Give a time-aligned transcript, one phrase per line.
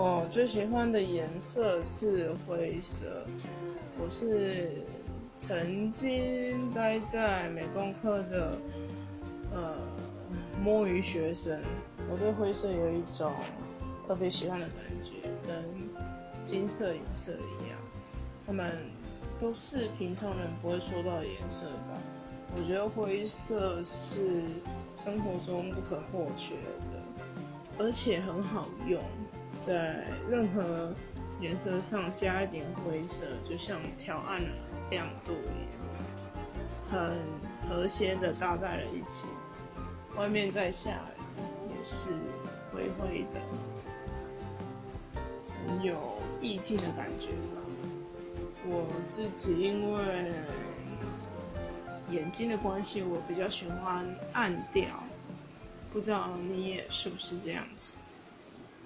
[0.00, 3.26] 我最喜欢的颜色是灰色。
[4.00, 4.84] 我是
[5.36, 8.58] 曾经待在美工课的
[9.52, 9.74] 呃
[10.62, 11.60] 摸鱼学生，
[12.08, 13.32] 我对灰色有一种
[14.06, 15.14] 特别喜欢的感觉，
[15.44, 15.64] 跟
[16.44, 17.76] 金色颜色一样。
[18.46, 18.70] 他们
[19.36, 21.98] 都是平常人不会说到的颜色吧？
[22.54, 24.44] 我觉得灰色是
[24.96, 29.02] 生活中不可或缺的，而且很好用。
[29.58, 30.94] 在任何
[31.40, 34.48] 颜色上加一点灰色，就像调暗了
[34.90, 35.80] 亮度一样，
[36.88, 37.18] 很
[37.68, 39.26] 和谐的搭在了一起。
[40.16, 40.90] 外面在下
[41.36, 42.10] 雨，也是
[42.72, 43.40] 灰灰的，
[45.66, 47.62] 很有意境的感觉吧。
[48.66, 50.32] 我自己因为
[52.10, 54.86] 眼睛的关系，我比较喜欢暗调，
[55.92, 57.94] 不知道你也是不是这样子？